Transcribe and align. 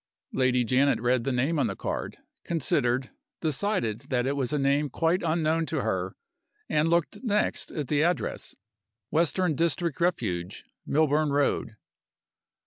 Lady 0.33 0.63
Janet 0.63 0.99
read 0.99 1.25
the 1.25 1.31
name 1.31 1.59
on 1.59 1.67
the 1.67 1.75
card 1.75 2.17
considered 2.43 3.11
decided 3.39 4.05
that 4.09 4.25
it 4.25 4.35
was 4.35 4.51
a 4.51 4.57
name 4.57 4.89
quite 4.89 5.21
unknown 5.21 5.67
to 5.67 5.81
her 5.81 6.15
and 6.67 6.87
looked 6.87 7.21
next 7.23 7.69
at 7.69 7.87
the 7.87 8.01
address: 8.03 8.55
"Western 9.11 9.53
District 9.53 10.01
Refuge, 10.01 10.65
Milburn 10.87 11.29
Road." 11.29 11.75